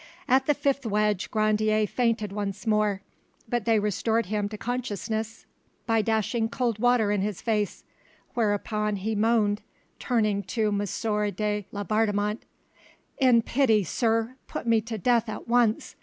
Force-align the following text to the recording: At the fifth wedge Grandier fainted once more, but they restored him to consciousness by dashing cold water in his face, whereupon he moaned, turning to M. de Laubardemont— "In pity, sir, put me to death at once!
At 0.27 0.47
the 0.47 0.55
fifth 0.55 0.83
wedge 0.83 1.29
Grandier 1.29 1.85
fainted 1.85 2.31
once 2.31 2.65
more, 2.65 3.03
but 3.47 3.65
they 3.65 3.77
restored 3.77 4.25
him 4.25 4.49
to 4.49 4.57
consciousness 4.57 5.45
by 5.85 6.01
dashing 6.01 6.49
cold 6.49 6.79
water 6.79 7.11
in 7.11 7.21
his 7.21 7.39
face, 7.39 7.83
whereupon 8.33 8.95
he 8.95 9.13
moaned, 9.13 9.61
turning 9.99 10.41
to 10.57 10.69
M. 10.69 10.79
de 10.79 11.67
Laubardemont— 11.71 12.41
"In 13.19 13.43
pity, 13.43 13.83
sir, 13.83 14.37
put 14.47 14.65
me 14.65 14.81
to 14.81 14.97
death 14.97 15.29
at 15.29 15.47
once! 15.47 15.95